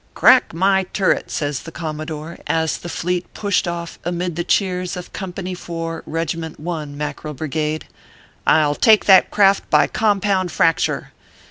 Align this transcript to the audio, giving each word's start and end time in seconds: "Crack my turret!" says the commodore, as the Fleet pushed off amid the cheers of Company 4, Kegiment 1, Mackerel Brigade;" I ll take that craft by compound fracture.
"Crack 0.15 0.51
my 0.51 0.81
turret!" 0.93 1.29
says 1.29 1.59
the 1.59 1.71
commodore, 1.71 2.39
as 2.47 2.79
the 2.79 2.89
Fleet 2.89 3.31
pushed 3.35 3.67
off 3.67 3.99
amid 4.03 4.35
the 4.35 4.43
cheers 4.43 4.97
of 4.97 5.13
Company 5.13 5.53
4, 5.53 6.01
Kegiment 6.07 6.59
1, 6.59 6.97
Mackerel 6.97 7.35
Brigade;" 7.35 7.85
I 8.57 8.63
ll 8.65 8.73
take 8.73 9.05
that 9.05 9.29
craft 9.29 9.69
by 9.69 9.85
compound 9.85 10.51
fracture. 10.51 11.11